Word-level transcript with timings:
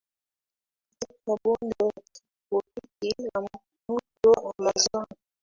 katika 0.99 1.33
bonde 1.43 1.75
la 1.83 2.01
tropiki 2.49 3.23
la 3.35 3.41
Mto 3.41 4.53
Amazon 4.57 5.05